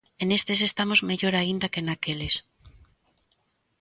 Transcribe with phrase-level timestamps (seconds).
[0.21, 2.35] E nestes estamos mellor aínda que naqueles.